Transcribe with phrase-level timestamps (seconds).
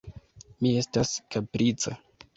[0.63, 1.99] Mi estas kaprica.